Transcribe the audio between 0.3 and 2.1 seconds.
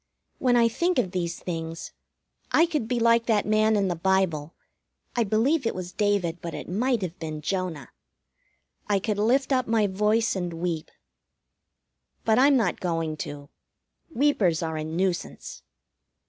4 when I think of these things,